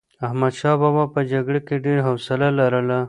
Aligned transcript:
احمدشاه 0.25 0.75
بابا 0.81 1.03
په 1.13 1.19
جګړه 1.31 1.59
کې 1.67 1.75
ډېر 1.85 1.99
حوصله 2.07 2.47
لرله. 2.59 2.99